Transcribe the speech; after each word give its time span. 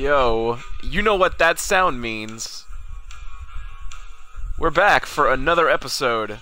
Yo, 0.00 0.58
you 0.82 1.02
know 1.02 1.14
what 1.14 1.36
that 1.36 1.58
sound 1.58 2.00
means. 2.00 2.64
We're 4.58 4.70
back 4.70 5.04
for 5.04 5.30
another 5.30 5.68
episode 5.68 6.38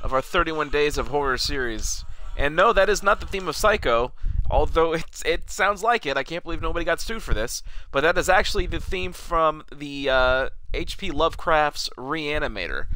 of 0.00 0.12
our 0.12 0.22
31 0.22 0.68
Days 0.68 0.96
of 0.96 1.08
Horror 1.08 1.36
series. 1.36 2.04
And 2.36 2.54
no, 2.54 2.72
that 2.72 2.88
is 2.88 3.02
not 3.02 3.18
the 3.18 3.26
theme 3.26 3.48
of 3.48 3.56
Psycho, 3.56 4.12
although 4.48 4.92
it's, 4.92 5.20
it 5.24 5.50
sounds 5.50 5.82
like 5.82 6.06
it. 6.06 6.16
I 6.16 6.22
can't 6.22 6.44
believe 6.44 6.62
nobody 6.62 6.84
got 6.84 7.00
sued 7.00 7.24
for 7.24 7.34
this. 7.34 7.64
But 7.90 8.02
that 8.02 8.16
is 8.16 8.28
actually 8.28 8.66
the 8.66 8.78
theme 8.78 9.12
from 9.12 9.64
the 9.74 10.08
uh, 10.08 10.48
H.P. 10.72 11.10
Lovecraft's 11.10 11.88
Reanimator. 11.98 12.86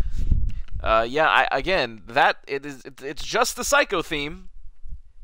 Uh, 0.80 1.05
yeah, 1.09 1.27
I, 1.27 1.48
again, 1.51 2.02
that 2.07 2.37
it 2.47 2.65
is. 2.65 2.84
It, 2.84 3.02
it's 3.02 3.25
just 3.25 3.57
the 3.57 3.65
Psycho 3.65 4.02
theme. 4.02 4.51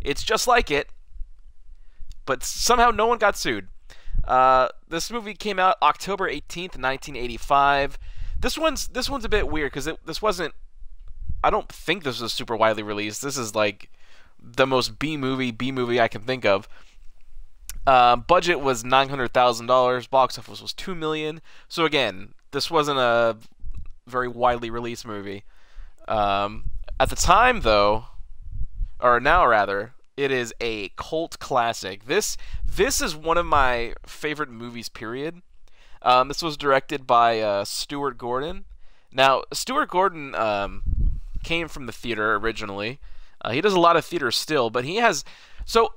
It's 0.00 0.24
just 0.24 0.48
like 0.48 0.72
it, 0.72 0.88
but 2.26 2.42
somehow 2.42 2.90
no 2.90 3.06
one 3.06 3.18
got 3.18 3.38
sued. 3.38 3.68
Uh, 4.24 4.68
this 4.88 5.10
movie 5.10 5.34
came 5.34 5.58
out 5.58 5.76
October 5.82 6.28
18th, 6.28 6.78
1985. 6.78 7.98
This 8.40 8.58
one's 8.58 8.88
this 8.88 9.08
one's 9.08 9.24
a 9.24 9.28
bit 9.28 9.48
weird 9.48 9.72
because 9.72 9.88
this 10.04 10.22
wasn't. 10.22 10.54
I 11.44 11.50
don't 11.50 11.68
think 11.68 12.04
this 12.04 12.20
was 12.20 12.32
super 12.32 12.56
widely 12.56 12.82
released. 12.82 13.22
This 13.22 13.36
is 13.36 13.54
like 13.54 13.90
the 14.40 14.66
most 14.66 14.98
B 14.98 15.16
movie 15.16 15.50
B 15.50 15.72
movie 15.72 16.00
I 16.00 16.08
can 16.08 16.22
think 16.22 16.44
of. 16.44 16.68
Uh, 17.86 18.16
budget 18.16 18.60
was 18.60 18.84
nine 18.84 19.08
hundred 19.08 19.32
thousand 19.32 19.66
dollars. 19.66 20.06
Box 20.06 20.38
office 20.38 20.62
was 20.62 20.72
two 20.72 20.94
million. 20.94 21.40
So 21.68 21.84
again, 21.84 22.34
this 22.52 22.70
wasn't 22.70 22.98
a 22.98 23.36
very 24.06 24.28
widely 24.28 24.70
released 24.70 25.06
movie. 25.06 25.44
Um, 26.08 26.70
at 26.98 27.10
the 27.10 27.16
time, 27.16 27.60
though, 27.60 28.06
or 29.00 29.20
now 29.20 29.46
rather, 29.46 29.94
it 30.16 30.30
is 30.30 30.52
a 30.60 30.90
cult 30.90 31.38
classic. 31.38 32.06
This 32.06 32.36
this 32.64 33.00
is 33.00 33.16
one 33.16 33.38
of 33.38 33.46
my 33.46 33.94
favorite 34.06 34.50
movies. 34.50 34.88
Period. 34.88 35.42
Um, 36.02 36.28
this 36.28 36.42
was 36.42 36.56
directed 36.56 37.06
by 37.06 37.40
uh, 37.40 37.64
Stuart 37.64 38.18
Gordon. 38.18 38.64
Now, 39.12 39.42
Stuart 39.52 39.90
Gordon 39.90 40.34
um, 40.34 40.82
came 41.44 41.68
from 41.68 41.86
the 41.86 41.92
theater 41.92 42.34
originally. 42.36 42.98
Uh, 43.40 43.50
he 43.50 43.60
does 43.60 43.74
a 43.74 43.80
lot 43.80 43.96
of 43.96 44.04
theater 44.04 44.30
still, 44.30 44.70
but 44.70 44.84
he 44.84 44.96
has 44.96 45.24
so 45.64 45.94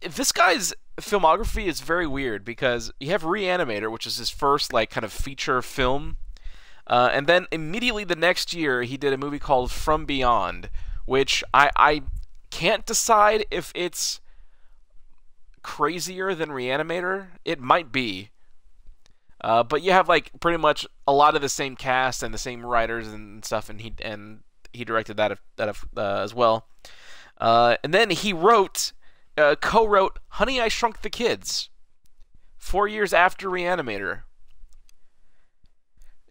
this 0.00 0.32
guy's 0.32 0.74
filmography 0.96 1.66
is 1.66 1.80
very 1.80 2.06
weird 2.06 2.44
because 2.44 2.92
you 3.00 3.10
have 3.10 3.22
Reanimator, 3.22 3.90
which 3.90 4.06
is 4.06 4.16
his 4.16 4.30
first 4.30 4.72
like 4.72 4.90
kind 4.90 5.04
of 5.04 5.12
feature 5.12 5.60
film, 5.62 6.16
uh, 6.86 7.10
and 7.12 7.26
then 7.26 7.46
immediately 7.50 8.04
the 8.04 8.16
next 8.16 8.52
year 8.52 8.82
he 8.82 8.96
did 8.96 9.12
a 9.12 9.18
movie 9.18 9.38
called 9.38 9.70
From 9.70 10.04
Beyond, 10.04 10.70
which 11.06 11.42
I 11.52 11.70
I 11.76 12.02
can't 12.54 12.86
decide 12.86 13.44
if 13.50 13.72
it's 13.74 14.20
crazier 15.64 16.36
than 16.36 16.50
Reanimator. 16.50 17.26
It 17.44 17.58
might 17.58 17.90
be. 17.90 18.30
Uh, 19.40 19.64
but 19.64 19.82
you 19.82 19.90
have 19.90 20.08
like 20.08 20.30
pretty 20.38 20.58
much 20.58 20.86
a 21.08 21.12
lot 21.12 21.34
of 21.34 21.42
the 21.42 21.48
same 21.48 21.74
cast 21.74 22.22
and 22.22 22.32
the 22.32 22.38
same 22.38 22.64
writers 22.64 23.08
and 23.08 23.44
stuff, 23.44 23.68
and 23.68 23.80
he 23.80 23.92
and 24.02 24.44
he 24.72 24.84
directed 24.84 25.16
that 25.16 25.36
that 25.56 25.76
uh, 25.96 26.20
as 26.22 26.32
well. 26.32 26.68
Uh, 27.38 27.76
and 27.82 27.92
then 27.92 28.10
he 28.10 28.32
wrote, 28.32 28.92
uh, 29.36 29.56
co-wrote 29.60 30.20
"Honey, 30.28 30.60
I 30.60 30.68
Shrunk 30.68 31.02
the 31.02 31.10
Kids," 31.10 31.70
four 32.56 32.86
years 32.86 33.12
after 33.12 33.50
Reanimator. 33.50 34.22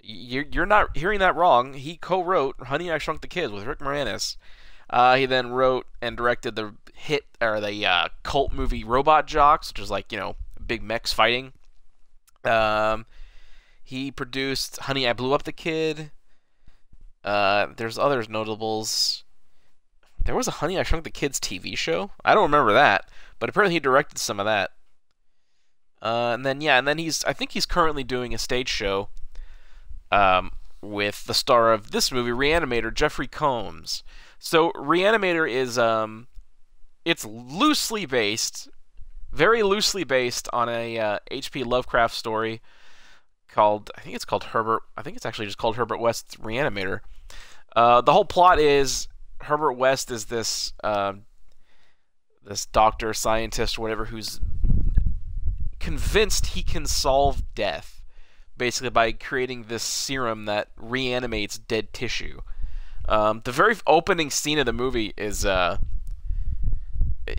You're, 0.05 0.45
you're 0.51 0.65
not 0.65 0.95
hearing 0.97 1.19
that 1.19 1.35
wrong. 1.35 1.73
He 1.73 1.97
co-wrote 1.97 2.55
"Honey, 2.67 2.89
I 2.89 2.97
Shrunk 2.97 3.19
the 3.19 3.27
Kids" 3.27 3.51
with 3.51 3.65
Rick 3.65 3.79
Moranis. 3.79 4.37
Uh, 4.89 5.15
he 5.15 5.25
then 5.25 5.51
wrote 5.51 5.87
and 6.01 6.17
directed 6.17 6.55
the 6.55 6.75
hit 6.93 7.25
or 7.41 7.59
the 7.59 7.85
uh, 7.85 8.07
cult 8.23 8.53
movie 8.53 8.83
Robot 8.83 9.27
Jox, 9.27 9.69
which 9.69 9.79
is 9.79 9.91
like 9.91 10.11
you 10.11 10.17
know 10.17 10.35
big 10.65 10.83
mechs 10.83 11.13
fighting. 11.13 11.53
Um, 12.43 13.05
he 13.83 14.11
produced 14.11 14.77
Honey, 14.81 15.07
I 15.07 15.13
Blew 15.13 15.33
Up 15.33 15.43
the 15.43 15.51
Kid. 15.51 16.11
Uh, 17.23 17.67
there's 17.77 17.97
others 17.97 18.29
notables. 18.29 19.23
There 20.25 20.35
was 20.35 20.47
a 20.47 20.51
Honey, 20.51 20.77
I 20.77 20.83
Shrunk 20.83 21.03
the 21.03 21.09
Kids 21.09 21.39
TV 21.39 21.77
show. 21.77 22.11
I 22.23 22.33
don't 22.33 22.43
remember 22.43 22.73
that, 22.73 23.09
but 23.39 23.49
apparently 23.49 23.75
he 23.75 23.79
directed 23.79 24.17
some 24.17 24.39
of 24.39 24.45
that. 24.45 24.71
Uh, 26.01 26.31
and 26.33 26.45
then 26.45 26.59
yeah, 26.61 26.77
and 26.77 26.87
then 26.87 26.97
he's 26.97 27.23
I 27.25 27.33
think 27.33 27.51
he's 27.51 27.65
currently 27.65 28.03
doing 28.03 28.33
a 28.33 28.37
stage 28.37 28.69
show. 28.69 29.09
Um, 30.11 30.51
with 30.83 31.23
the 31.25 31.33
star 31.33 31.71
of 31.71 31.91
this 31.91 32.11
movie, 32.11 32.31
Reanimator, 32.31 32.93
Jeffrey 32.93 33.27
Combs. 33.27 34.03
So 34.45 34.73
Reanimator 34.73 35.49
is 35.49 35.77
um, 35.77 36.27
it's 37.05 37.23
loosely 37.23 38.05
based, 38.05 38.67
very 39.31 39.63
loosely 39.63 40.03
based 40.03 40.49
on 40.51 40.67
a 40.67 40.99
uh, 40.99 41.19
H.P. 41.31 41.63
Lovecraft 41.63 42.13
story 42.13 42.61
called 43.47 43.89
I 43.97 44.01
think 44.01 44.17
it's 44.17 44.25
called 44.25 44.43
Herbert. 44.43 44.83
I 44.97 45.01
think 45.01 45.15
it's 45.15 45.25
actually 45.25 45.45
just 45.45 45.57
called 45.57 45.77
Herbert 45.77 45.99
West's 45.99 46.35
Reanimator. 46.35 46.99
Uh, 47.73 48.01
the 48.01 48.11
whole 48.11 48.25
plot 48.25 48.59
is 48.59 49.07
Herbert 49.43 49.73
West 49.73 50.11
is 50.11 50.25
this 50.25 50.73
uh, 50.83 51.13
this 52.43 52.65
doctor, 52.65 53.13
scientist, 53.13 53.79
whatever, 53.79 54.05
who's 54.05 54.41
convinced 55.79 56.47
he 56.47 56.63
can 56.63 56.85
solve 56.85 57.55
death, 57.55 58.03
basically 58.57 58.89
by 58.89 59.13
creating 59.13 59.63
this 59.69 59.83
serum 59.83 60.43
that 60.45 60.67
reanimates 60.75 61.57
dead 61.57 61.93
tissue. 61.93 62.41
Um, 63.07 63.41
the 63.43 63.51
very 63.51 63.75
opening 63.85 64.29
scene 64.29 64.59
of 64.59 64.65
the 64.65 64.73
movie 64.73 65.13
is 65.17 65.45
uh, 65.45 65.77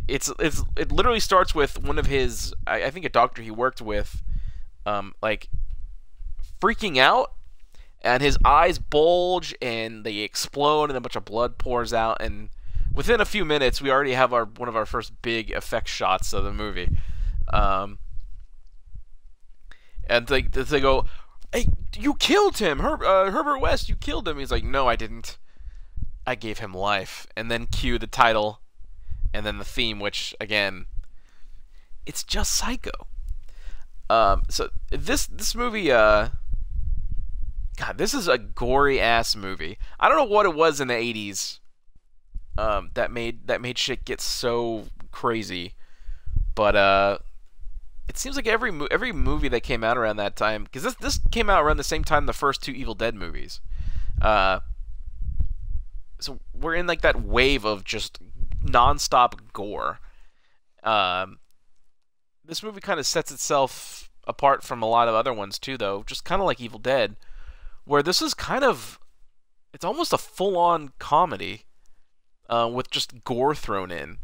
it's 0.08 0.30
it's 0.38 0.62
it 0.76 0.92
literally 0.92 1.20
starts 1.20 1.54
with 1.54 1.82
one 1.82 1.98
of 1.98 2.06
his 2.06 2.54
I, 2.66 2.84
I 2.84 2.90
think 2.90 3.06
a 3.06 3.10
doctor 3.10 3.42
he 3.42 3.50
worked 3.50 3.80
with, 3.80 4.22
um, 4.84 5.14
like 5.22 5.48
freaking 6.60 6.98
out, 6.98 7.32
and 8.02 8.22
his 8.22 8.36
eyes 8.44 8.78
bulge 8.78 9.54
and 9.62 10.04
they 10.04 10.18
explode 10.18 10.90
and 10.90 10.96
a 10.96 11.00
bunch 11.00 11.16
of 11.16 11.24
blood 11.24 11.58
pours 11.58 11.92
out 11.92 12.18
and 12.20 12.50
within 12.94 13.20
a 13.20 13.24
few 13.24 13.44
minutes 13.44 13.80
we 13.82 13.90
already 13.90 14.12
have 14.12 14.32
our 14.32 14.44
one 14.44 14.68
of 14.68 14.76
our 14.76 14.86
first 14.86 15.20
big 15.22 15.50
effect 15.50 15.88
shots 15.88 16.32
of 16.32 16.44
the 16.44 16.52
movie. 16.52 16.88
Um, 17.52 17.98
and 20.08 20.26
they 20.26 20.42
they 20.42 20.80
go, 20.80 21.06
"Hey, 21.52 21.66
you 21.96 22.14
killed 22.14 22.58
him, 22.58 22.80
Her- 22.80 23.04
uh, 23.04 23.30
Herbert 23.30 23.58
West! 23.58 23.88
You 23.88 23.96
killed 23.96 24.28
him!" 24.28 24.38
He's 24.38 24.50
like, 24.50 24.64
"No, 24.64 24.86
I 24.88 24.96
didn't." 24.96 25.38
I 26.26 26.34
gave 26.34 26.58
him 26.58 26.72
life, 26.72 27.26
and 27.36 27.50
then 27.50 27.66
cue 27.66 27.98
the 27.98 28.06
title, 28.06 28.60
and 29.32 29.44
then 29.44 29.58
the 29.58 29.64
theme, 29.64 30.00
which 30.00 30.34
again, 30.40 30.86
it's 32.06 32.22
just 32.22 32.52
Psycho. 32.54 33.06
Um, 34.08 34.42
so 34.48 34.68
this 34.90 35.26
this 35.26 35.54
movie, 35.54 35.90
uh, 35.90 36.28
God, 37.76 37.98
this 37.98 38.14
is 38.14 38.28
a 38.28 38.38
gory 38.38 39.00
ass 39.00 39.34
movie. 39.34 39.78
I 39.98 40.08
don't 40.08 40.18
know 40.18 40.24
what 40.24 40.46
it 40.46 40.54
was 40.54 40.80
in 40.80 40.88
the 40.88 40.94
'80s, 40.94 41.58
um, 42.56 42.90
that 42.94 43.10
made 43.10 43.46
that 43.46 43.60
made 43.60 43.78
shit 43.78 44.04
get 44.04 44.20
so 44.20 44.86
crazy, 45.10 45.74
but 46.54 46.76
uh, 46.76 47.18
it 48.08 48.18
seems 48.18 48.36
like 48.36 48.46
every 48.46 48.72
every 48.90 49.12
movie 49.12 49.48
that 49.48 49.62
came 49.62 49.82
out 49.82 49.96
around 49.98 50.16
that 50.16 50.36
time, 50.36 50.64
because 50.64 50.82
this 50.82 50.94
this 50.96 51.20
came 51.30 51.50
out 51.50 51.64
around 51.64 51.78
the 51.78 51.84
same 51.84 52.04
time 52.04 52.26
the 52.26 52.32
first 52.32 52.62
two 52.62 52.72
Evil 52.72 52.94
Dead 52.94 53.14
movies. 53.14 53.60
Uh, 54.20 54.60
so 56.24 56.40
we're 56.54 56.74
in 56.74 56.86
like 56.86 57.02
that 57.02 57.22
wave 57.22 57.64
of 57.64 57.84
just 57.84 58.18
nonstop 58.64 59.34
gore. 59.52 60.00
Um, 60.82 61.38
this 62.44 62.62
movie 62.62 62.80
kind 62.80 62.98
of 62.98 63.06
sets 63.06 63.30
itself 63.30 64.10
apart 64.26 64.62
from 64.62 64.82
a 64.82 64.88
lot 64.88 65.08
of 65.08 65.14
other 65.14 65.32
ones 65.34 65.58
too, 65.58 65.76
though. 65.76 66.02
Just 66.06 66.24
kind 66.24 66.40
of 66.40 66.46
like 66.46 66.60
Evil 66.60 66.78
Dead, 66.78 67.16
where 67.84 68.02
this 68.02 68.22
is 68.22 68.32
kind 68.32 68.64
of 68.64 68.98
it's 69.74 69.84
almost 69.84 70.12
a 70.12 70.18
full-on 70.18 70.92
comedy 70.98 71.64
uh, 72.48 72.70
with 72.72 72.90
just 72.90 73.24
gore 73.24 73.54
thrown 73.54 73.90
in. 73.90 74.18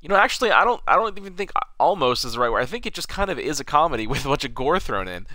You 0.00 0.08
know, 0.08 0.16
actually, 0.16 0.50
I 0.50 0.64
don't. 0.64 0.82
I 0.86 0.96
don't 0.96 1.16
even 1.16 1.34
think 1.34 1.52
almost 1.78 2.24
is 2.24 2.34
the 2.34 2.40
right 2.40 2.50
word. 2.50 2.60
I 2.60 2.66
think 2.66 2.86
it 2.86 2.94
just 2.94 3.08
kind 3.08 3.30
of 3.30 3.38
is 3.38 3.60
a 3.60 3.64
comedy 3.64 4.06
with 4.08 4.24
a 4.24 4.28
bunch 4.28 4.44
of 4.44 4.54
gore 4.54 4.80
thrown 4.80 5.06
in, 5.06 5.26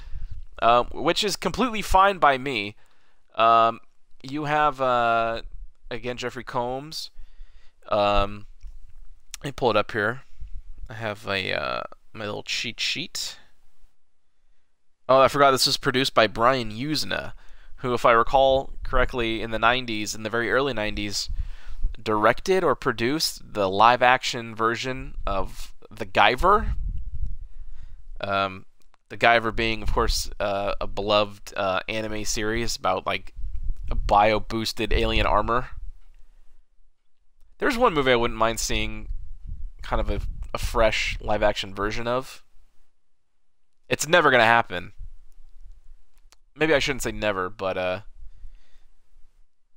uh, 0.61 0.83
which 0.91 1.23
is 1.23 1.35
completely 1.35 1.81
fine 1.81 2.17
by 2.17 2.37
me. 2.37 2.75
Um, 3.35 3.79
you 4.21 4.45
have 4.45 4.81
uh, 4.81 5.41
again 5.89 6.17
Jeffrey 6.17 6.43
Combs. 6.43 7.11
Um, 7.89 8.45
let 9.43 9.49
me 9.49 9.51
pull 9.51 9.71
it 9.71 9.77
up 9.77 9.91
here. 9.91 10.21
I 10.89 10.93
have 10.93 11.27
a 11.27 11.53
uh, 11.53 11.81
my 12.13 12.25
little 12.25 12.43
cheat 12.43 12.79
sheet. 12.79 13.37
Oh, 15.07 15.21
I 15.21 15.27
forgot 15.27 15.51
this 15.51 15.65
was 15.65 15.77
produced 15.77 16.13
by 16.13 16.27
Brian 16.27 16.71
Yuzna, 16.71 17.33
who, 17.77 17.93
if 17.93 18.05
I 18.05 18.11
recall 18.11 18.73
correctly, 18.83 19.41
in 19.41 19.51
the 19.51 19.57
'90s, 19.57 20.15
in 20.15 20.23
the 20.23 20.29
very 20.29 20.51
early 20.51 20.73
'90s, 20.73 21.29
directed 22.01 22.63
or 22.63 22.75
produced 22.75 23.53
the 23.53 23.69
live-action 23.69 24.55
version 24.55 25.15
of 25.25 25.73
The 25.89 26.05
Guyver. 26.05 26.75
Um, 28.21 28.65
the 29.09 29.17
Guyver 29.17 29.55
being, 29.55 29.81
of 29.81 29.91
course, 29.91 30.29
uh, 30.39 30.73
a 30.79 30.85
beloved 30.85 31.53
uh, 31.57 31.79
anime 31.87 32.25
series 32.25 32.75
about 32.75 33.07
like 33.07 33.33
bio 33.95 34.39
boosted 34.39 34.93
alien 34.93 35.25
armor. 35.25 35.69
There's 37.57 37.77
one 37.77 37.93
movie 37.93 38.11
I 38.11 38.15
wouldn't 38.15 38.37
mind 38.37 38.59
seeing 38.59 39.09
kind 39.81 39.99
of 39.99 40.09
a, 40.09 40.21
a 40.53 40.57
fresh 40.57 41.17
live 41.21 41.43
action 41.43 41.73
version 41.73 42.07
of. 42.07 42.43
It's 43.87 44.07
never 44.07 44.31
gonna 44.31 44.45
happen. 44.45 44.93
Maybe 46.55 46.73
I 46.73 46.79
shouldn't 46.79 47.03
say 47.03 47.11
never, 47.11 47.49
but 47.49 47.77
uh, 47.77 48.01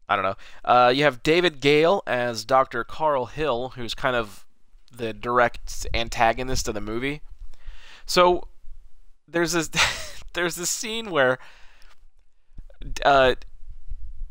I 0.08 0.16
don't 0.16 0.24
know. 0.24 0.36
Uh, 0.64 0.92
you 0.94 1.04
have 1.04 1.22
David 1.22 1.60
Gale 1.60 2.02
as 2.06 2.44
Dr. 2.44 2.84
Carl 2.84 3.26
Hill, 3.26 3.70
who's 3.76 3.94
kind 3.94 4.16
of 4.16 4.44
the 4.94 5.12
direct 5.12 5.86
antagonist 5.94 6.68
of 6.68 6.74
the 6.74 6.80
movie. 6.80 7.22
So 8.04 8.48
there's 9.26 9.52
this 9.52 9.70
there's 10.34 10.56
this 10.56 10.70
scene 10.70 11.10
where 11.10 11.38
uh, 13.04 13.34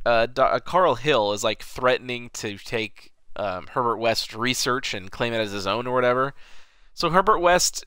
uh, 0.06 0.28
uh, 0.38 0.60
Carl 0.60 0.96
Hill 0.96 1.34
is 1.34 1.44
like 1.44 1.64
threatening 1.64 2.30
to 2.34 2.58
take 2.58 3.12
um, 3.36 3.68
Herbert 3.68 3.98
West's 3.98 4.34
research 4.34 4.94
and 4.94 5.12
claim 5.12 5.34
it 5.34 5.40
as 5.40 5.52
his 5.52 5.68
own 5.68 5.88
or 5.88 5.94
whatever. 5.94 6.34
So 6.94 7.10
Herbert 7.10 7.40
West 7.40 7.86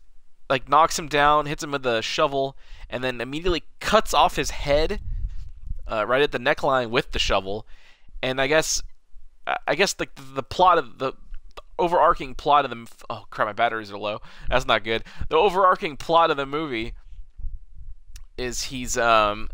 like 0.49 0.69
knocks 0.69 0.99
him 0.99 1.09
down, 1.09 1.47
hits 1.47 1.63
him 1.63 1.73
with 1.73 1.87
a 1.87 2.03
shovel, 2.03 2.57
and 2.91 3.03
then 3.03 3.21
immediately 3.21 3.65
cuts 3.81 4.15
off 4.15 4.37
his 4.37 4.51
head 4.51 5.01
uh, 5.87 6.07
right 6.07 6.23
at 6.23 6.33
the 6.33 6.39
neckline 6.39 6.91
with 6.91 7.13
the 7.13 7.19
shovel. 7.19 7.67
And 8.23 8.41
I 8.41 8.47
guess 8.47 8.83
I 9.67 9.75
guess 9.75 9.93
the 9.93 10.09
the 10.17 10.43
plot 10.43 10.79
of 10.79 10.99
the, 10.99 11.13
the 11.13 11.63
overarching 11.79 12.35
plot 12.35 12.65
of 12.65 12.71
the 12.71 12.87
oh 13.11 13.25
crap 13.31 13.49
my 13.49 13.53
batteries 13.53 13.91
are 13.91 13.99
low 13.99 14.21
that's 14.49 14.65
not 14.65 14.85
good 14.85 15.03
the 15.29 15.37
overarching 15.37 15.97
plot 15.97 16.31
of 16.31 16.37
the 16.37 16.47
movie 16.47 16.95
is 18.39 18.65
he's 18.65 18.97
um 18.97 19.49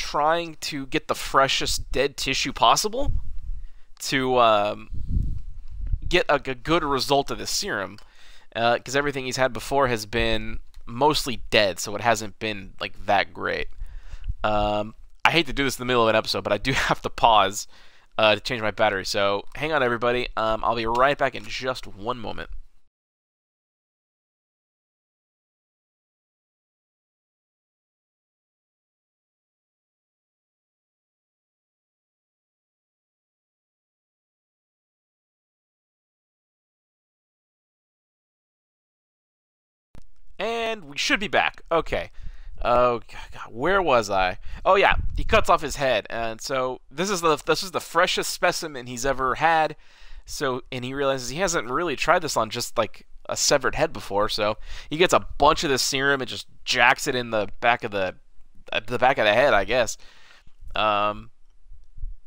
trying 0.00 0.56
to 0.60 0.86
get 0.86 1.08
the 1.08 1.14
freshest 1.14 1.92
dead 1.92 2.16
tissue 2.16 2.54
possible 2.54 3.12
to 3.98 4.38
um, 4.38 4.88
get 6.08 6.24
a, 6.30 6.36
a, 6.36 6.54
good 6.54 6.82
result 6.82 7.30
of 7.30 7.36
the 7.38 7.46
serum 7.46 7.98
because 8.48 8.96
uh, 8.96 8.98
everything 8.98 9.26
he's 9.26 9.36
had 9.36 9.52
before 9.52 9.88
has 9.88 10.06
been 10.06 10.58
mostly 10.86 11.42
dead, 11.50 11.78
so 11.78 11.94
it 11.94 12.00
hasn't 12.00 12.38
been 12.38 12.72
like 12.80 13.04
that 13.04 13.34
great. 13.34 13.68
Um, 14.42 14.94
I 15.22 15.30
hate 15.30 15.46
to 15.46 15.52
do 15.52 15.64
this 15.64 15.78
in 15.78 15.82
the 15.82 15.86
middle 15.86 16.02
of 16.02 16.08
an 16.08 16.16
episode, 16.16 16.44
but 16.44 16.52
I 16.52 16.58
do 16.58 16.72
have 16.88 17.02
to 17.02 17.10
pause 17.10 17.68
uh, 18.16 18.36
to 18.36 18.40
change 18.40 18.62
my 18.62 18.70
battery. 18.70 19.04
So 19.04 19.44
hang 19.54 19.72
on, 19.72 19.82
everybody. 19.82 20.28
Um, 20.36 20.64
I'll 20.64 20.76
be 20.76 20.86
right 20.86 21.18
back 21.18 21.34
in 21.34 21.44
just 21.44 21.86
one 21.86 22.18
moment. 22.18 22.48
And 40.40 40.86
we 40.86 40.96
should 40.96 41.20
be 41.20 41.28
back. 41.28 41.62
Okay. 41.70 42.10
Oh 42.62 43.00
God, 43.10 43.52
where 43.52 43.82
was 43.82 44.10
I? 44.10 44.38
Oh 44.64 44.74
yeah, 44.74 44.96
he 45.16 45.22
cuts 45.22 45.48
off 45.48 45.62
his 45.62 45.76
head, 45.76 46.06
and 46.10 46.40
so 46.40 46.80
this 46.90 47.08
is 47.08 47.20
the 47.20 47.36
this 47.46 47.62
is 47.62 47.70
the 47.70 47.80
freshest 47.80 48.30
specimen 48.30 48.86
he's 48.86 49.06
ever 49.06 49.36
had. 49.36 49.76
So 50.26 50.62
and 50.72 50.84
he 50.84 50.94
realizes 50.94 51.28
he 51.28 51.38
hasn't 51.38 51.70
really 51.70 51.96
tried 51.96 52.22
this 52.22 52.36
on 52.36 52.50
just 52.50 52.76
like 52.76 53.06
a 53.28 53.36
severed 53.36 53.74
head 53.74 53.92
before. 53.92 54.28
So 54.28 54.56
he 54.88 54.96
gets 54.96 55.14
a 55.14 55.26
bunch 55.38 55.62
of 55.62 55.70
this 55.70 55.82
serum 55.82 56.20
and 56.20 56.28
just 56.28 56.46
jacks 56.64 57.06
it 57.06 57.14
in 57.14 57.30
the 57.30 57.48
back 57.60 57.84
of 57.84 57.92
the 57.92 58.16
the 58.86 58.98
back 58.98 59.18
of 59.18 59.24
the 59.24 59.32
head, 59.32 59.54
I 59.54 59.64
guess. 59.64 59.96
Um, 60.74 61.30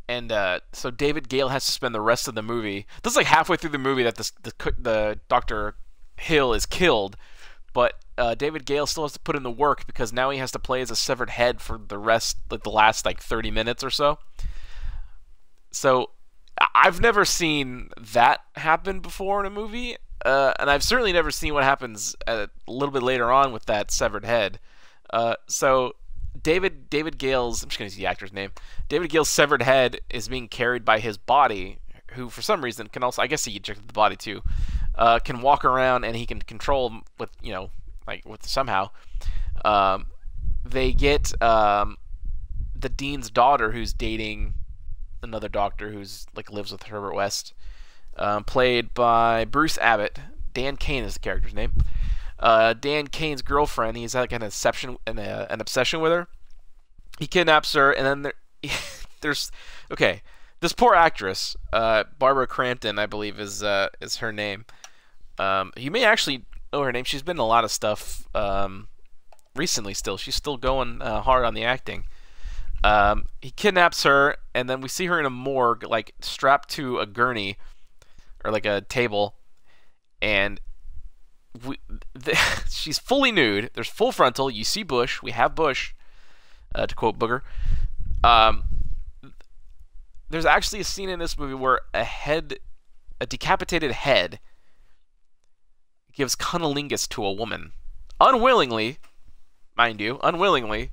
and 0.08 0.32
uh, 0.32 0.60
so 0.72 0.92
David 0.92 1.30
Gale 1.30 1.50
has 1.50 1.66
to 1.66 1.72
spend 1.72 1.96
the 1.96 2.02
rest 2.02 2.28
of 2.28 2.36
the 2.36 2.44
movie. 2.44 2.86
This 3.04 3.14
is 3.14 3.18
like 3.18 3.28
halfway 3.28 3.58
through 3.58 3.72
the 3.72 3.78
movie 3.78 4.04
that 4.04 4.16
the 4.16 4.32
the, 4.44 4.74
the 4.78 5.20
Doctor 5.30 5.76
Hill 6.18 6.54
is 6.54 6.66
killed, 6.66 7.18
but 7.74 8.03
uh, 8.18 8.36
David 8.36 8.66
Gale 8.66 8.86
still 8.86 9.04
has 9.04 9.14
to 9.14 9.20
put 9.20 9.36
in 9.36 9.44
the 9.44 9.52
work 9.52 9.86
because 9.88 10.14
now 10.14 10.30
he 10.30 10.38
has 10.40 10.52
to 10.52 10.60
play 10.60 10.82
as 10.82 10.92
a 10.92 10.96
severed 10.96 11.32
head 11.32 11.62
for 11.62 11.80
the 11.88 11.98
rest, 11.98 12.38
like 12.50 12.64
the 12.64 12.70
last 12.70 13.06
like 13.06 13.22
30 13.22 13.52
minutes 13.52 13.84
or 13.84 13.90
so. 13.90 14.20
So 15.72 16.12
I've 16.76 17.02
never 17.02 17.26
seen 17.26 17.90
that 18.00 18.42
happen 18.56 19.00
before 19.00 19.40
in 19.40 19.46
a 19.46 19.50
movie, 19.50 19.98
uh, 20.24 20.54
and 20.60 20.70
I've 20.70 20.84
certainly 20.84 21.12
never 21.14 21.32
seen 21.32 21.54
what 21.54 21.64
happens 21.64 22.16
a 22.28 22.50
little 22.68 22.94
bit 22.94 23.04
later 23.04 23.32
on 23.32 23.52
with 23.52 23.66
that 23.66 23.92
severed 23.92 24.26
head. 24.26 24.60
Uh, 25.12 25.36
so 25.48 25.94
David 26.42 26.90
David 26.90 27.18
Gale's 27.18 27.64
I'm 27.64 27.70
just 27.70 27.80
gonna 27.80 27.88
use 27.88 27.96
the 27.96 28.06
actor's 28.06 28.34
name. 28.34 28.52
David 28.90 29.10
Gale's 29.10 29.30
severed 29.30 29.62
head 29.62 30.00
is 30.10 30.28
being 30.28 30.48
carried 30.48 30.86
by 30.86 31.00
his 31.00 31.18
body, 31.18 31.80
who 32.12 32.30
for 32.30 32.42
some 32.42 32.64
reason 32.64 32.88
can 32.88 33.04
also 33.04 33.22
I 33.22 33.28
guess 33.28 33.46
he 33.46 33.56
ejected 33.56 33.88
the 33.88 33.94
body 33.94 34.16
too, 34.16 34.42
uh, 34.96 35.20
can 35.20 35.42
walk 35.42 35.66
around 35.66 36.04
and 36.04 36.16
he 36.16 36.26
can 36.26 36.42
control 36.42 37.02
with 37.18 37.30
you 37.42 37.52
know 37.52 37.70
like 38.08 38.26
with 38.26 38.48
somehow. 38.48 38.90
Um, 39.64 40.08
they 40.66 40.94
get 40.94 41.42
um, 41.42 41.98
the 42.76 42.90
dean's 42.90 43.30
daughter 43.30 43.72
who's 43.72 43.94
dating 43.94 44.54
another 45.22 45.50
doctor 45.50 45.92
who's 45.92 46.26
like 46.36 46.52
lives 46.52 46.72
with 46.72 46.84
Herbert 46.84 47.16
West, 47.16 47.54
um, 48.18 48.44
played 48.44 48.94
by 48.94 49.46
Bruce 49.46 49.78
Abbott. 49.78 50.20
Dan 50.54 50.78
Cain 50.78 51.04
is 51.04 51.16
the 51.16 51.20
character's 51.20 51.54
name. 51.54 51.74
Uh, 52.40 52.74
Dan 52.74 53.08
Cain's 53.08 53.42
girlfriend. 53.42 53.98
He's 53.98 54.14
like 54.14 54.32
an 54.32 54.44
obsession, 54.44 54.98
an, 55.08 55.18
uh, 55.18 55.48
an 55.50 55.62
obsession 55.62 56.02
with 56.02 56.12
her. 56.12 56.28
He 57.20 57.28
kidnaps 57.28 57.74
her, 57.74 57.92
and 57.92 58.06
then 58.06 58.22
there, 58.22 58.72
there's 59.22 59.52
okay. 59.92 60.22
This 60.60 60.74
poor 60.74 60.96
actress, 60.96 61.58
uh, 61.74 62.06
Barbara 62.20 62.48
Crampton, 62.48 62.98
I 62.98 63.06
believe 63.06 63.40
is 63.40 63.64
uh, 63.64 63.90
is 64.00 64.18
her 64.18 64.32
name. 64.32 64.66
Um, 65.38 65.74
you 65.76 65.92
may 65.92 66.06
actually 66.06 66.46
know 66.74 66.82
her 66.82 66.92
name. 66.92 67.06
She's 67.06 67.22
been 67.22 67.38
in 67.38 67.42
a 67.42 67.48
lot 67.48 67.64
of 67.64 67.72
stuff 67.72 68.28
um, 68.36 68.88
recently. 69.56 69.94
Still, 69.94 70.18
she's 70.18 70.36
still 70.36 70.58
going 70.58 71.02
uh, 71.02 71.22
hard 71.22 71.46
on 71.46 71.54
the 71.54 71.64
acting. 71.64 72.04
Um, 72.84 73.28
he 73.42 73.52
kidnaps 73.52 74.04
her, 74.04 74.36
and 74.54 74.70
then 74.70 74.82
we 74.82 74.90
see 74.90 75.06
her 75.06 75.18
in 75.18 75.26
a 75.26 75.30
morgue, 75.30 75.84
like 75.84 76.14
strapped 76.20 76.70
to 76.72 77.00
a 77.00 77.06
gurney 77.06 77.58
or 78.44 78.52
like 78.52 78.66
a 78.66 78.82
table, 78.82 79.36
and 80.22 80.60
we, 81.66 81.80
the, 82.14 82.36
she's 82.70 83.00
fully 83.00 83.32
nude. 83.32 83.70
There's 83.74 83.88
full 83.88 84.12
frontal. 84.12 84.52
You 84.52 84.66
see 84.66 84.84
Bush. 84.84 85.22
We 85.22 85.32
have 85.32 85.56
Bush, 85.56 85.94
uh, 86.76 86.88
to 86.88 86.96
quote 86.96 87.18
Booger. 87.18 87.42
Um, 88.24 88.64
there's 90.30 90.46
actually 90.46 90.80
a 90.80 90.86
scene 90.86 91.10
in 91.10 91.20
this 91.20 91.38
movie 91.38 91.54
where 91.54 91.80
a 91.94 92.04
head, 92.04 92.58
a 93.22 93.26
decapitated 93.26 93.92
head, 93.92 94.40
gives 96.14 96.36
cunnilingus 96.36 97.08
to 97.10 97.26
a 97.26 97.32
woman. 97.32 97.72
Unwillingly, 98.20 99.00
mind 99.76 100.00
you, 100.00 100.20
unwillingly. 100.24 100.92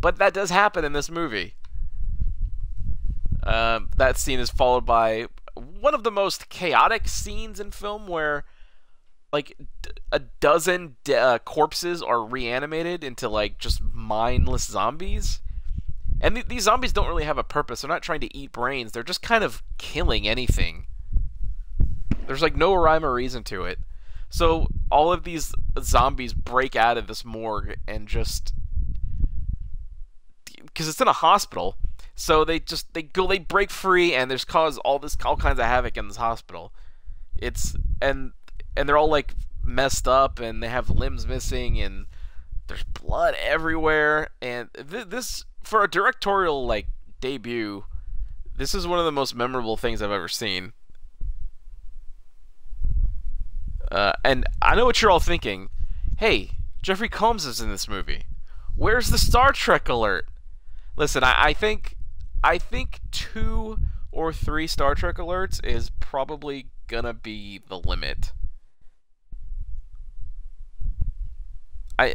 But 0.00 0.16
that 0.16 0.34
does 0.34 0.50
happen 0.50 0.84
in 0.84 0.92
this 0.92 1.10
movie. 1.10 1.54
Uh, 3.42 3.80
that 3.96 4.16
scene 4.16 4.38
is 4.38 4.50
followed 4.50 4.86
by 4.86 5.26
one 5.54 5.94
of 5.94 6.04
the 6.04 6.10
most 6.10 6.48
chaotic 6.48 7.08
scenes 7.08 7.60
in 7.60 7.70
film 7.70 8.06
where 8.06 8.44
like 9.32 9.56
a 10.10 10.18
dozen 10.18 10.96
uh, 11.14 11.38
corpses 11.38 12.02
are 12.02 12.22
reanimated 12.22 13.04
into 13.04 13.28
like 13.28 13.58
just 13.58 13.82
mindless 13.82 14.64
zombies. 14.64 15.40
And 16.20 16.34
th- 16.34 16.48
these 16.48 16.64
zombies 16.64 16.92
don't 16.92 17.08
really 17.08 17.24
have 17.24 17.38
a 17.38 17.44
purpose. 17.44 17.80
They're 17.80 17.88
not 17.88 18.02
trying 18.02 18.20
to 18.20 18.36
eat 18.36 18.52
brains. 18.52 18.92
They're 18.92 19.02
just 19.02 19.22
kind 19.22 19.44
of 19.44 19.62
killing 19.78 20.26
anything. 20.26 20.86
There's 22.26 22.42
like 22.42 22.56
no 22.56 22.74
rhyme 22.74 23.04
or 23.04 23.12
reason 23.12 23.44
to 23.44 23.64
it. 23.64 23.78
So 24.30 24.68
all 24.90 25.12
of 25.12 25.24
these 25.24 25.52
zombies 25.80 26.32
break 26.32 26.76
out 26.76 26.96
of 26.96 27.06
this 27.06 27.24
morgue 27.24 27.76
and 27.86 28.08
just 28.08 28.54
because 30.62 30.88
it's 30.88 31.00
in 31.00 31.08
a 31.08 31.12
hospital. 31.12 31.76
So 32.14 32.44
they 32.44 32.60
just 32.60 32.92
they 32.94 33.02
go 33.02 33.26
they 33.26 33.38
break 33.38 33.70
free 33.70 34.14
and 34.14 34.30
there's 34.30 34.44
cause 34.44 34.78
all 34.78 34.98
this 34.98 35.16
all 35.24 35.36
kinds 35.36 35.58
of 35.58 35.66
havoc 35.66 35.96
in 35.96 36.08
this 36.08 36.16
hospital. 36.16 36.72
It's 37.36 37.76
and 38.00 38.32
and 38.76 38.88
they're 38.88 38.96
all 38.96 39.10
like 39.10 39.34
messed 39.64 40.06
up 40.06 40.38
and 40.38 40.62
they 40.62 40.68
have 40.68 40.90
limbs 40.90 41.26
missing 41.26 41.80
and 41.80 42.06
there's 42.66 42.84
blood 42.84 43.34
everywhere 43.42 44.28
and 44.40 44.68
th- 44.74 45.08
this 45.08 45.44
for 45.62 45.82
a 45.82 45.90
directorial 45.90 46.66
like 46.66 46.86
debut 47.20 47.84
this 48.60 48.74
is 48.74 48.86
one 48.86 48.98
of 48.98 49.06
the 49.06 49.12
most 49.12 49.34
memorable 49.34 49.78
things 49.78 50.02
I've 50.02 50.10
ever 50.10 50.28
seen. 50.28 50.74
Uh, 53.90 54.12
and 54.24 54.46
I 54.62 54.74
know 54.74 54.84
what 54.84 55.00
you're 55.02 55.10
all 55.10 55.20
thinking. 55.20 55.68
Hey, 56.18 56.52
Jeffrey 56.82 57.08
Combs 57.08 57.44
is 57.44 57.60
in 57.60 57.70
this 57.70 57.88
movie. 57.88 58.24
Where's 58.76 59.10
the 59.10 59.18
Star 59.18 59.52
Trek 59.52 59.88
alert? 59.88 60.26
Listen, 60.96 61.24
I, 61.24 61.46
I 61.46 61.52
think 61.52 61.96
I 62.42 62.58
think 62.58 63.00
two 63.10 63.78
or 64.12 64.32
three 64.32 64.66
Star 64.66 64.94
Trek 64.94 65.16
alerts 65.16 65.64
is 65.64 65.90
probably 66.00 66.66
gonna 66.86 67.14
be 67.14 67.60
the 67.68 67.78
limit. 67.78 68.32
I 71.98 72.14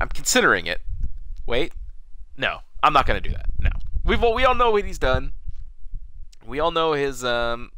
I'm 0.00 0.08
considering 0.08 0.66
it. 0.66 0.80
Wait, 1.46 1.72
no, 2.36 2.60
I'm 2.82 2.92
not 2.92 3.06
gonna 3.06 3.20
do 3.20 3.30
that. 3.30 3.46
No, 3.60 3.70
we've 4.04 4.22
we 4.22 4.44
all 4.44 4.54
know 4.54 4.70
what 4.70 4.84
he's 4.84 4.98
done. 4.98 5.32
We 6.46 6.60
all 6.60 6.70
know 6.70 6.92
his 6.94 7.24
um 7.24 7.70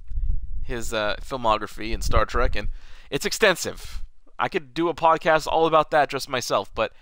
his 0.62 0.94
uh, 0.94 1.16
filmography 1.20 1.92
in 1.92 2.02
Star 2.02 2.24
Trek, 2.24 2.54
and 2.56 2.68
it's 3.12 3.26
extensive. 3.26 4.02
I 4.38 4.48
could 4.48 4.72
do 4.72 4.88
a 4.88 4.94
podcast 4.94 5.46
all 5.46 5.66
about 5.66 5.90
that 5.92 6.08
just 6.08 6.30
myself, 6.30 6.74
but 6.74 6.92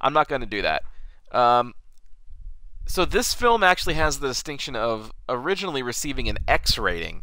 I'm 0.00 0.14
not 0.14 0.26
going 0.26 0.40
to 0.40 0.46
do 0.46 0.62
that. 0.62 0.82
Um, 1.30 1.74
so 2.86 3.04
this 3.04 3.34
film 3.34 3.62
actually 3.62 3.94
has 3.94 4.18
the 4.18 4.28
distinction 4.28 4.74
of 4.74 5.12
originally 5.28 5.82
receiving 5.82 6.26
an 6.28 6.38
X 6.48 6.78
rating. 6.78 7.22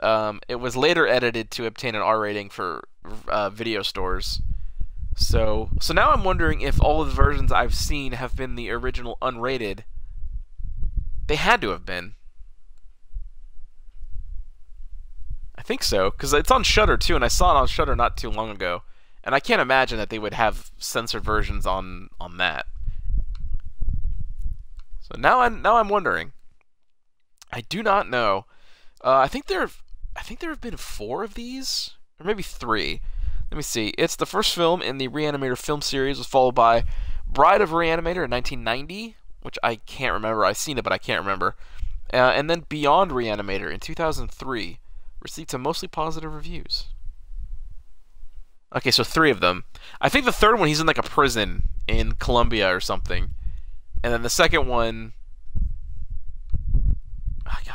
Um, 0.00 0.40
it 0.46 0.54
was 0.54 0.76
later 0.76 1.08
edited 1.08 1.50
to 1.52 1.66
obtain 1.66 1.96
an 1.96 2.00
R 2.00 2.20
rating 2.20 2.48
for 2.48 2.86
uh, 3.26 3.50
video 3.50 3.82
stores. 3.82 4.40
So, 5.16 5.70
so 5.80 5.92
now 5.92 6.12
I'm 6.12 6.22
wondering 6.22 6.60
if 6.60 6.80
all 6.80 7.02
of 7.02 7.08
the 7.08 7.14
versions 7.14 7.50
I've 7.50 7.74
seen 7.74 8.12
have 8.12 8.36
been 8.36 8.54
the 8.54 8.70
original 8.70 9.18
unrated. 9.20 9.80
They 11.26 11.34
had 11.34 11.60
to 11.62 11.70
have 11.70 11.84
been. 11.84 12.14
I 15.58 15.62
think 15.62 15.82
so, 15.82 16.10
because 16.12 16.32
it's 16.32 16.52
on 16.52 16.62
Shudder 16.62 16.96
too, 16.96 17.16
and 17.16 17.24
I 17.24 17.28
saw 17.28 17.50
it 17.50 17.60
on 17.60 17.66
Shudder 17.66 17.96
not 17.96 18.16
too 18.16 18.30
long 18.30 18.48
ago, 18.48 18.84
and 19.24 19.34
I 19.34 19.40
can't 19.40 19.60
imagine 19.60 19.98
that 19.98 20.08
they 20.08 20.20
would 20.20 20.32
have 20.32 20.70
censored 20.78 21.24
versions 21.24 21.66
on 21.66 22.10
on 22.20 22.36
that. 22.36 22.66
So 25.00 25.18
now 25.18 25.40
I'm 25.40 25.60
now 25.60 25.76
I'm 25.76 25.88
wondering. 25.88 26.32
I 27.52 27.62
do 27.62 27.82
not 27.82 28.08
know. 28.08 28.46
Uh, 29.02 29.16
I 29.16 29.26
think 29.26 29.46
there, 29.46 29.68
I 30.14 30.22
think 30.22 30.38
there 30.38 30.50
have 30.50 30.60
been 30.60 30.76
four 30.76 31.24
of 31.24 31.34
these, 31.34 31.90
or 32.20 32.26
maybe 32.26 32.42
three. 32.44 33.00
Let 33.50 33.56
me 33.56 33.62
see. 33.62 33.88
It's 33.98 34.14
the 34.14 34.26
first 34.26 34.54
film 34.54 34.80
in 34.80 34.98
the 34.98 35.08
Reanimator 35.08 35.58
film 35.58 35.80
series, 35.80 36.18
was 36.18 36.26
followed 36.26 36.54
by 36.54 36.84
Bride 37.26 37.62
of 37.62 37.70
Reanimator 37.70 38.24
in 38.24 38.30
1990, 38.30 39.16
which 39.42 39.58
I 39.62 39.76
can't 39.76 40.12
remember. 40.12 40.44
I've 40.44 40.56
seen 40.56 40.78
it, 40.78 40.84
but 40.84 40.92
I 40.92 40.98
can't 40.98 41.22
remember. 41.22 41.56
Uh, 42.12 42.16
and 42.16 42.48
then 42.48 42.66
Beyond 42.68 43.10
Reanimator 43.10 43.72
in 43.72 43.80
2003 43.80 44.78
received 45.20 45.50
some 45.50 45.62
mostly 45.62 45.88
positive 45.88 46.32
reviews. 46.32 46.86
Okay, 48.74 48.90
so 48.90 49.02
three 49.02 49.30
of 49.30 49.40
them. 49.40 49.64
I 50.00 50.08
think 50.08 50.24
the 50.24 50.32
third 50.32 50.58
one 50.58 50.68
he's 50.68 50.80
in 50.80 50.86
like 50.86 50.98
a 50.98 51.02
prison 51.02 51.68
in 51.86 52.12
Colombia 52.12 52.74
or 52.74 52.80
something, 52.80 53.30
and 54.02 54.12
then 54.12 54.22
the 54.22 54.30
second 54.30 54.66
one. 54.66 55.14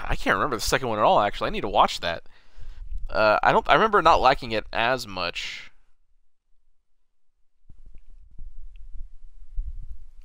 I 0.05 0.15
can't 0.15 0.35
remember 0.35 0.57
the 0.57 0.61
second 0.61 0.89
one 0.89 0.99
at 0.99 1.05
all. 1.05 1.19
Actually, 1.19 1.47
I 1.47 1.51
need 1.51 1.61
to 1.61 1.69
watch 1.69 2.01
that. 2.01 2.23
Uh, 3.09 3.39
I 3.41 3.51
don't. 3.51 3.67
I 3.67 3.73
remember 3.73 4.01
not 4.01 4.21
liking 4.21 4.51
it 4.51 4.65
as 4.71 5.07
much. 5.07 5.71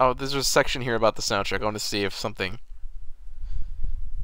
Oh, 0.00 0.12
there's 0.12 0.34
a 0.34 0.44
section 0.44 0.82
here 0.82 0.94
about 0.94 1.16
the 1.16 1.22
soundtrack. 1.22 1.60
I 1.60 1.64
want 1.64 1.76
to 1.76 1.80
see 1.80 2.04
if 2.04 2.14
something. 2.14 2.58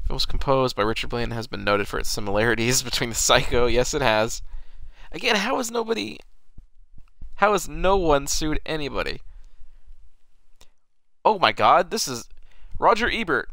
It 0.09 0.13
was 0.13 0.25
composed 0.25 0.75
by 0.75 0.83
Richard 0.83 1.09
Blaine 1.09 1.31
has 1.31 1.47
been 1.47 1.63
noted 1.63 1.87
for 1.87 1.99
its 1.99 2.09
similarities 2.09 2.81
between 2.83 3.09
the 3.09 3.15
Psycho. 3.15 3.65
Yes, 3.65 3.93
it 3.93 4.01
has. 4.01 4.41
Again, 5.11 5.35
how 5.35 5.57
has 5.57 5.71
nobody. 5.71 6.19
How 7.35 7.51
has 7.51 7.67
no 7.67 7.97
one 7.97 8.27
sued 8.27 8.59
anybody? 8.65 9.21
Oh 11.23 11.39
my 11.39 11.51
god, 11.51 11.91
this 11.91 12.07
is. 12.07 12.29
Roger 12.77 13.09
Ebert 13.09 13.49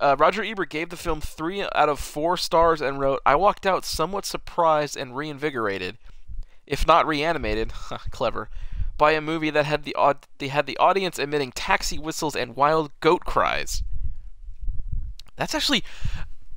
uh, 0.00 0.16
Roger 0.18 0.42
Ebert 0.42 0.70
gave 0.70 0.88
the 0.88 0.96
film 0.96 1.20
three 1.20 1.62
out 1.62 1.88
of 1.88 2.00
four 2.00 2.36
stars 2.36 2.80
and 2.80 2.98
wrote, 2.98 3.20
"I 3.26 3.34
walked 3.34 3.66
out 3.66 3.84
somewhat 3.84 4.24
surprised 4.24 4.96
and 4.96 5.16
reinvigorated, 5.16 5.98
if 6.66 6.86
not 6.86 7.06
reanimated, 7.06 7.72
clever, 8.10 8.48
by 8.96 9.12
a 9.12 9.20
movie 9.20 9.50
that 9.50 9.66
had 9.66 9.84
the 9.84 9.94
they 10.38 10.48
had 10.48 10.66
the 10.66 10.78
audience 10.78 11.18
emitting 11.18 11.52
taxi 11.52 11.98
whistles 11.98 12.34
and 12.34 12.56
wild 12.56 12.92
goat 13.00 13.24
cries." 13.24 13.82
That's 15.40 15.54
actually 15.54 15.82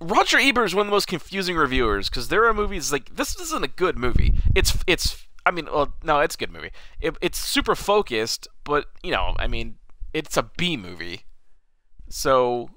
Roger 0.01 0.37
Ebert 0.37 0.65
is 0.65 0.75
one 0.75 0.81
of 0.81 0.87
the 0.87 0.95
most 0.95 1.07
confusing 1.07 1.55
reviewers 1.55 2.09
because 2.09 2.27
there 2.27 2.45
are 2.45 2.53
movies 2.53 2.91
like 2.91 3.15
this 3.15 3.39
isn't 3.39 3.63
a 3.63 3.69
good 3.69 3.97
movie. 3.97 4.33
It's 4.53 4.77
it's 4.85 5.25
I 5.45 5.51
mean, 5.51 5.65
well, 5.65 5.93
no, 6.03 6.19
it's 6.19 6.35
a 6.35 6.37
good 6.37 6.51
movie. 6.51 6.71
It, 6.99 7.15
it's 7.21 7.39
super 7.39 7.75
focused, 7.75 8.49
but 8.65 8.87
you 9.01 9.11
know, 9.11 9.35
I 9.39 9.47
mean, 9.47 9.75
it's 10.13 10.35
a 10.35 10.43
B 10.57 10.75
movie. 10.75 11.23
So 12.09 12.71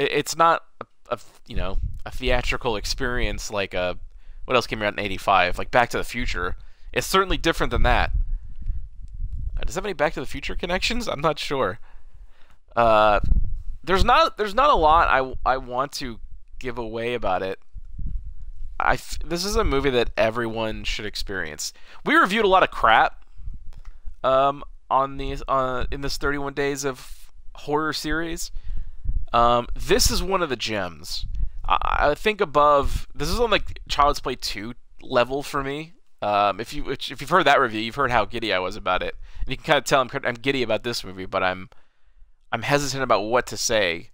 it's 0.00 0.36
not 0.36 0.64
a, 0.80 1.14
a, 1.14 1.18
you 1.46 1.56
know 1.56 1.78
a 2.04 2.10
theatrical 2.10 2.74
experience 2.74 3.50
like 3.52 3.72
a 3.72 3.98
what 4.46 4.56
else 4.56 4.66
came 4.66 4.82
out 4.82 4.94
in 4.94 4.98
'85 4.98 5.58
like 5.58 5.70
Back 5.70 5.90
to 5.90 5.96
the 5.96 6.04
Future. 6.04 6.56
It's 6.92 7.06
certainly 7.06 7.36
different 7.36 7.70
than 7.70 7.84
that. 7.84 8.10
Uh, 9.56 9.62
does 9.64 9.76
that 9.76 9.82
have 9.82 9.86
any 9.86 9.92
Back 9.92 10.14
to 10.14 10.20
the 10.20 10.26
Future 10.26 10.56
connections? 10.56 11.06
I'm 11.06 11.20
not 11.20 11.38
sure. 11.38 11.78
Uh, 12.74 13.20
there's 13.82 14.04
not 14.04 14.36
there's 14.36 14.54
not 14.54 14.70
a 14.70 14.74
lot 14.74 15.08
I 15.08 15.34
I 15.44 15.56
want 15.56 15.92
to 15.92 16.20
give 16.58 16.78
away 16.78 17.14
about 17.14 17.42
it. 17.42 17.58
I 18.78 18.98
this 19.24 19.44
is 19.44 19.56
a 19.56 19.64
movie 19.64 19.90
that 19.90 20.10
everyone 20.16 20.84
should 20.84 21.06
experience. 21.06 21.72
We 22.04 22.14
reviewed 22.14 22.44
a 22.44 22.48
lot 22.48 22.62
of 22.62 22.70
crap 22.70 23.24
um, 24.22 24.62
on 24.90 25.16
these 25.16 25.42
uh, 25.48 25.84
in 25.90 26.00
this 26.00 26.16
31 26.16 26.54
days 26.54 26.84
of 26.84 27.32
horror 27.54 27.92
series. 27.92 28.50
Um, 29.32 29.68
this 29.74 30.10
is 30.10 30.22
one 30.22 30.42
of 30.42 30.48
the 30.48 30.56
gems. 30.56 31.26
I, 31.66 32.10
I, 32.10 32.14
think 32.14 32.40
above. 32.40 33.06
This 33.14 33.28
is 33.28 33.38
on 33.38 33.50
like 33.50 33.80
Child's 33.88 34.20
Play 34.20 34.34
two 34.34 34.74
level 35.02 35.42
for 35.42 35.62
me. 35.62 35.94
Um, 36.22 36.60
if 36.60 36.74
you 36.74 36.90
if 36.90 37.20
you've 37.20 37.30
heard 37.30 37.46
that 37.46 37.60
review, 37.60 37.80
you've 37.80 37.94
heard 37.94 38.10
how 38.10 38.24
giddy 38.24 38.52
I 38.52 38.58
was 38.58 38.76
about 38.76 39.02
it, 39.02 39.14
and 39.40 39.50
you 39.50 39.56
can 39.56 39.64
kind 39.64 39.78
of 39.78 39.84
tell 39.84 40.00
I'm 40.00 40.10
I'm 40.24 40.34
giddy 40.34 40.62
about 40.62 40.82
this 40.82 41.04
movie, 41.04 41.26
but 41.26 41.42
I'm 41.42 41.70
I'm 42.52 42.62
hesitant 42.62 43.02
about 43.02 43.22
what 43.22 43.46
to 43.48 43.56
say 43.56 44.10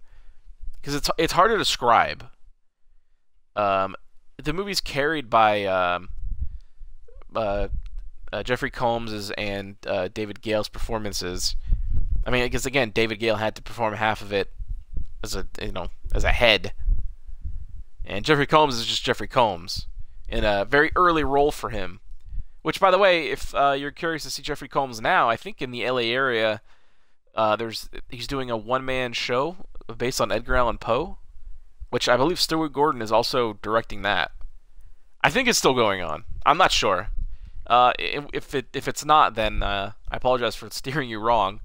because 0.79 0.95
it's 0.95 1.09
it's 1.17 1.33
hard 1.33 1.51
to 1.51 1.57
describe. 1.57 2.25
Um, 3.55 3.95
the 4.41 4.53
movie's 4.53 4.81
carried 4.81 5.29
by 5.29 5.65
um, 5.65 6.09
uh, 7.35 7.69
uh, 8.31 8.43
Jeffrey 8.43 8.69
Combs's 8.69 9.31
and 9.31 9.75
uh, 9.85 10.09
David 10.09 10.41
Gale's 10.41 10.69
performances. 10.69 11.55
I 12.25 12.29
mean, 12.29 12.43
because 12.43 12.65
again, 12.65 12.91
David 12.91 13.19
Gale 13.19 13.37
had 13.37 13.55
to 13.55 13.61
perform 13.61 13.95
half 13.95 14.21
of 14.21 14.31
it 14.31 14.51
as 15.23 15.35
a 15.35 15.47
you 15.61 15.71
know 15.71 15.87
as 16.13 16.23
a 16.23 16.31
head, 16.31 16.73
and 18.05 18.23
Jeffrey 18.23 18.47
Combs 18.47 18.77
is 18.77 18.85
just 18.85 19.03
Jeffrey 19.03 19.27
Combs 19.27 19.87
in 20.29 20.43
a 20.43 20.65
very 20.65 20.91
early 20.95 21.23
role 21.23 21.51
for 21.51 21.69
him. 21.69 21.99
Which, 22.61 22.81
by 22.81 22.91
the 22.91 22.97
way, 22.97 23.29
if 23.29 23.55
uh, 23.55 23.75
you're 23.77 23.91
curious 23.91 24.23
to 24.23 24.29
see 24.29 24.41
Jeffrey 24.41 24.67
Combs 24.67 24.99
now, 24.99 25.29
I 25.29 25.37
think 25.37 25.61
in 25.61 25.71
the 25.71 25.89
LA 25.89 26.01
area, 26.01 26.61
uh, 27.37 27.55
there's 27.55 27.87
he's 28.09 28.27
doing 28.27 28.49
a 28.49 28.57
one-man 28.57 29.13
show 29.13 29.55
based 29.95 30.19
on 30.19 30.31
Edgar 30.31 30.55
Allan 30.55 30.79
Poe, 30.79 31.19
which 31.91 32.09
I 32.09 32.17
believe 32.17 32.39
Stuart 32.39 32.73
Gordon 32.73 33.01
is 33.01 33.11
also 33.11 33.53
directing 33.61 34.01
that. 34.01 34.31
I 35.21 35.29
think 35.29 35.47
it's 35.47 35.59
still 35.59 35.75
going 35.75 36.01
on. 36.01 36.23
I'm 36.45 36.57
not 36.57 36.71
sure. 36.71 37.09
Uh, 37.67 37.93
if 37.99 38.55
it 38.55 38.65
if 38.73 38.87
it's 38.87 39.05
not, 39.05 39.35
then 39.35 39.61
uh, 39.61 39.91
I 40.11 40.17
apologize 40.17 40.55
for 40.55 40.69
steering 40.71 41.09
you 41.09 41.19
wrong. 41.19 41.61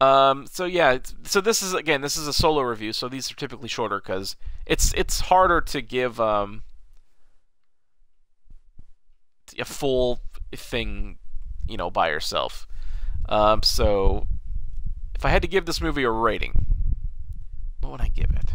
Um, 0.00 0.46
so 0.46 0.64
yeah, 0.64 0.98
so 1.24 1.40
this 1.42 1.62
is 1.62 1.74
again, 1.74 2.00
this 2.00 2.16
is 2.16 2.26
a 2.26 2.32
solo 2.32 2.62
review, 2.62 2.94
so 2.94 3.08
these 3.08 3.30
are 3.30 3.34
typically 3.34 3.68
shorter 3.68 4.00
because 4.00 4.34
it's 4.64 4.94
it's 4.94 5.20
harder 5.20 5.60
to 5.60 5.82
give 5.82 6.18
um, 6.18 6.62
a 9.58 9.64
full 9.66 10.20
thing, 10.54 11.18
you 11.68 11.76
know, 11.76 11.90
by 11.90 12.08
yourself. 12.08 12.66
Um, 13.28 13.62
so 13.62 14.26
if 15.24 15.28
I 15.28 15.30
had 15.30 15.40
to 15.40 15.48
give 15.48 15.64
this 15.64 15.80
movie 15.80 16.02
a 16.02 16.10
rating, 16.10 16.66
what 17.80 17.92
would 17.92 18.00
I 18.02 18.08
give 18.08 18.30
it? 18.30 18.52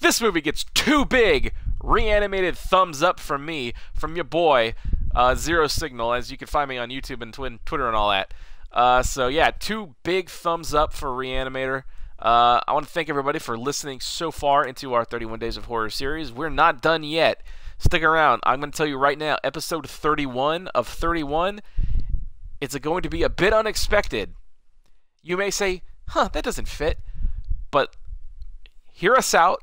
This 0.00 0.22
movie 0.22 0.40
gets 0.40 0.64
two 0.72 1.04
big. 1.04 1.52
Reanimated 1.82 2.56
thumbs 2.56 3.02
up 3.02 3.20
from 3.20 3.44
me, 3.44 3.74
from 3.92 4.16
your 4.16 4.24
boy, 4.24 4.72
uh, 5.14 5.34
Zero 5.34 5.66
Signal, 5.66 6.14
as 6.14 6.30
you 6.30 6.38
can 6.38 6.48
find 6.48 6.66
me 6.66 6.78
on 6.78 6.88
YouTube 6.88 7.20
and 7.20 7.34
Twitter 7.34 7.86
and 7.86 7.94
all 7.94 8.08
that. 8.08 8.32
Uh, 8.72 9.02
so 9.02 9.28
yeah, 9.28 9.50
two 9.50 9.94
big 10.02 10.30
thumbs 10.30 10.72
up 10.72 10.94
for 10.94 11.10
Reanimator. 11.10 11.82
Uh, 12.18 12.60
I 12.66 12.72
want 12.72 12.86
to 12.86 12.90
thank 12.90 13.10
everybody 13.10 13.38
for 13.38 13.58
listening 13.58 14.00
so 14.00 14.30
far 14.30 14.64
into 14.64 14.94
our 14.94 15.04
31 15.04 15.40
Days 15.40 15.58
of 15.58 15.66
Horror 15.66 15.90
series. 15.90 16.32
We're 16.32 16.48
not 16.48 16.80
done 16.80 17.04
yet. 17.04 17.42
Stick 17.76 18.02
around. 18.02 18.40
I'm 18.44 18.60
going 18.60 18.72
to 18.72 18.76
tell 18.78 18.86
you 18.86 18.96
right 18.96 19.18
now, 19.18 19.36
episode 19.44 19.86
31 19.86 20.68
of 20.68 20.88
31, 20.88 21.60
it's 22.62 22.78
going 22.78 23.02
to 23.02 23.10
be 23.10 23.22
a 23.22 23.28
bit 23.28 23.52
unexpected. 23.52 24.32
You 25.22 25.36
may 25.36 25.50
say, 25.50 25.82
huh, 26.08 26.28
that 26.32 26.44
doesn't 26.44 26.68
fit. 26.68 26.98
But 27.70 27.96
hear 28.92 29.14
us 29.14 29.34
out. 29.34 29.62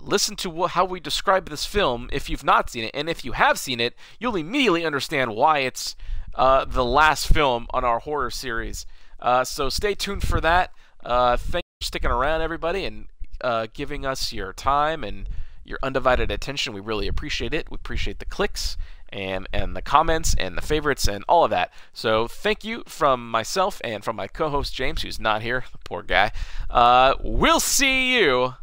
Listen 0.00 0.36
to 0.36 0.66
how 0.66 0.84
we 0.84 1.00
describe 1.00 1.50
this 1.50 1.66
film 1.66 2.08
if 2.12 2.30
you've 2.30 2.44
not 2.44 2.70
seen 2.70 2.84
it. 2.84 2.90
And 2.94 3.08
if 3.08 3.24
you 3.24 3.32
have 3.32 3.58
seen 3.58 3.80
it, 3.80 3.94
you'll 4.18 4.36
immediately 4.36 4.84
understand 4.86 5.34
why 5.34 5.58
it's 5.58 5.94
uh, 6.34 6.64
the 6.64 6.84
last 6.84 7.28
film 7.28 7.66
on 7.70 7.84
our 7.84 7.98
horror 7.98 8.30
series. 8.30 8.86
Uh, 9.18 9.44
so 9.44 9.68
stay 9.68 9.94
tuned 9.94 10.26
for 10.26 10.40
that. 10.40 10.72
Uh, 11.04 11.36
thanks 11.36 11.68
for 11.80 11.86
sticking 11.86 12.10
around, 12.10 12.40
everybody, 12.40 12.84
and 12.84 13.06
uh, 13.42 13.66
giving 13.72 14.06
us 14.06 14.32
your 14.32 14.52
time 14.52 15.04
and 15.04 15.28
your 15.64 15.78
undivided 15.82 16.30
attention. 16.30 16.72
We 16.72 16.80
really 16.80 17.06
appreciate 17.06 17.52
it. 17.52 17.70
We 17.70 17.74
appreciate 17.74 18.18
the 18.18 18.24
clicks 18.24 18.76
and 19.12 19.48
and 19.52 19.76
the 19.76 19.82
comments 19.82 20.34
and 20.38 20.56
the 20.56 20.62
favorites 20.62 21.08
and 21.08 21.24
all 21.28 21.44
of 21.44 21.50
that. 21.50 21.72
So 21.92 22.28
thank 22.28 22.64
you 22.64 22.82
from 22.86 23.30
myself 23.30 23.80
and 23.84 24.04
from 24.04 24.16
my 24.16 24.26
co-host 24.26 24.74
James, 24.74 25.02
who's 25.02 25.20
not 25.20 25.42
here, 25.42 25.64
poor 25.84 26.02
guy. 26.02 26.32
Uh, 26.68 27.14
we'll 27.20 27.60
see 27.60 28.18
you 28.18 28.54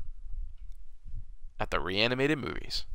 at 1.60 1.72
the 1.72 1.80
reanimated 1.80 2.38
movies. 2.38 2.86